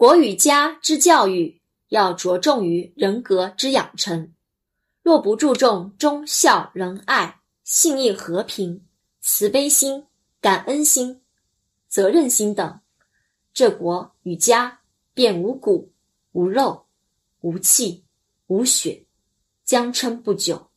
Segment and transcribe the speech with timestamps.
[0.00, 4.32] 国与家之教育要着重于人格之养成。
[5.02, 8.86] 若不注重忠孝仁爱信义和平
[9.20, 10.06] 慈悲心
[10.40, 11.20] 感恩心
[11.86, 12.80] 责任心等
[13.52, 14.80] 这国与家
[15.12, 15.92] 便无骨
[16.32, 16.86] 无肉
[17.42, 18.02] 无气
[18.46, 19.04] 无血
[19.66, 20.69] 将撑不久。